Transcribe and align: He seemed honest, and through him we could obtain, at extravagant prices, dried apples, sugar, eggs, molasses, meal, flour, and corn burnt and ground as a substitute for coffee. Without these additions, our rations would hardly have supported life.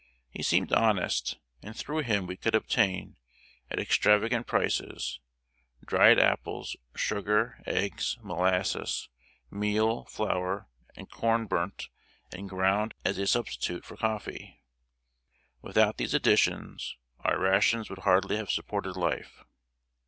He 0.31 0.41
seemed 0.41 0.73
honest, 0.73 1.37
and 1.61 1.77
through 1.77 1.99
him 1.99 2.25
we 2.25 2.35
could 2.35 2.55
obtain, 2.55 3.17
at 3.69 3.77
extravagant 3.77 4.47
prices, 4.47 5.19
dried 5.85 6.17
apples, 6.17 6.75
sugar, 6.95 7.61
eggs, 7.67 8.17
molasses, 8.23 9.09
meal, 9.51 10.05
flour, 10.05 10.67
and 10.95 11.07
corn 11.07 11.45
burnt 11.45 11.87
and 12.31 12.49
ground 12.49 12.95
as 13.05 13.19
a 13.19 13.27
substitute 13.27 13.85
for 13.85 13.95
coffee. 13.95 14.63
Without 15.61 15.97
these 15.97 16.15
additions, 16.15 16.97
our 17.19 17.39
rations 17.39 17.87
would 17.91 17.99
hardly 17.99 18.37
have 18.37 18.49
supported 18.49 18.95
life. 18.97 19.43